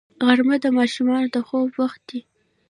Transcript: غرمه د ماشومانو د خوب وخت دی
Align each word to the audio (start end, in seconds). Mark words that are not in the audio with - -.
غرمه 0.25 0.57
د 0.63 0.65
ماشومانو 0.77 1.27
د 1.35 1.37
خوب 1.47 1.69
وخت 1.81 2.01
دی 2.09 2.19